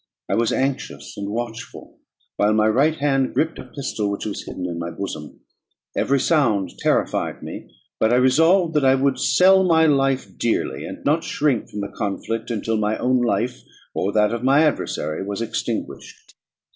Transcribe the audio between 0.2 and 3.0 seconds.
I was anxious and watchful, while my right